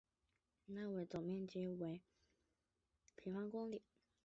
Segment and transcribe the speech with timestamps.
[0.03, 2.01] 维勒讷沃的总面积为
[3.15, 3.83] 平方公里。